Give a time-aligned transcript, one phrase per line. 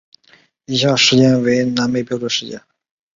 [0.65, 2.59] 以下时间为南美标准时间。